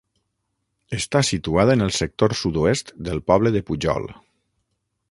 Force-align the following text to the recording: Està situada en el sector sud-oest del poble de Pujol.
Està 0.99 1.21
situada 1.27 1.75
en 1.79 1.87
el 1.89 1.93
sector 1.99 2.35
sud-oest 2.41 2.91
del 3.11 3.23
poble 3.33 3.57
de 3.59 3.67
Pujol. 3.71 4.13